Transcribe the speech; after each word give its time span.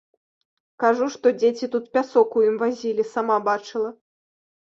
Кажу, 0.83 1.09
што 1.15 1.33
дзеці 1.41 1.69
тут 1.75 1.85
пясок 1.97 2.37
у 2.41 2.45
ім 2.49 2.57
вазілі, 2.63 3.03
сама 3.13 3.37
бачыла. 3.49 3.89